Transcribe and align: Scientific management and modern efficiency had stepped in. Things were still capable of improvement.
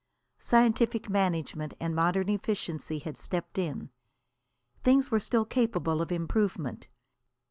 Scientific 0.39 1.11
management 1.11 1.75
and 1.79 1.95
modern 1.95 2.27
efficiency 2.27 2.97
had 2.97 3.15
stepped 3.15 3.59
in. 3.59 3.91
Things 4.83 5.11
were 5.11 5.19
still 5.19 5.45
capable 5.45 6.01
of 6.01 6.11
improvement. 6.11 6.87